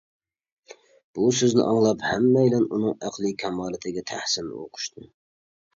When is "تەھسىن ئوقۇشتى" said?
4.15-5.11